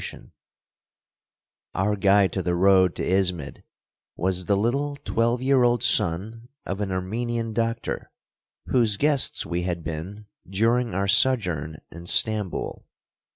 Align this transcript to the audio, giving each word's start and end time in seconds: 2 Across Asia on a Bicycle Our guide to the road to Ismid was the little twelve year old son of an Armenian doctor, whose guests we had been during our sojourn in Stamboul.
2 0.03 0.07
Across 0.07 0.13
Asia 0.15 0.15
on 0.15 0.23
a 0.23 0.29
Bicycle 0.31 1.69
Our 1.91 1.95
guide 1.95 2.33
to 2.33 2.41
the 2.41 2.55
road 2.55 2.95
to 2.95 3.03
Ismid 3.07 3.63
was 4.15 4.45
the 4.47 4.57
little 4.57 4.95
twelve 4.95 5.43
year 5.43 5.61
old 5.61 5.83
son 5.83 6.49
of 6.65 6.81
an 6.81 6.91
Armenian 6.91 7.53
doctor, 7.53 8.09
whose 8.65 8.97
guests 8.97 9.45
we 9.45 9.61
had 9.61 9.83
been 9.83 10.25
during 10.49 10.95
our 10.95 11.07
sojourn 11.07 11.81
in 11.91 12.07
Stamboul. 12.07 12.87